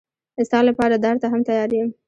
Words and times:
ستا 0.47 0.59
لپاره 0.69 0.95
دار 1.03 1.15
ته 1.21 1.27
هم 1.31 1.41
تیار 1.47 1.69
یم. 1.77 1.89